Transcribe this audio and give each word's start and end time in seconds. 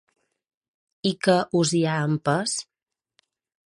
I 1.11 1.13
què 1.27 1.37
us 1.61 1.77
hi 1.81 1.85
ha 1.93 2.01
empès? 2.09 2.59